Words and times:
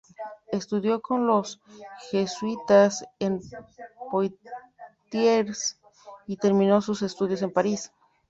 Estudió 0.47 0.99
con 0.99 1.27
los 1.27 1.61
jesuitas 2.09 3.05
en 3.19 3.39
Poitiers 4.09 5.79
y 6.25 6.37
terminó 6.37 6.81
sus 6.81 7.03
estudios 7.03 7.43
en 7.43 7.53
París. 7.53 7.91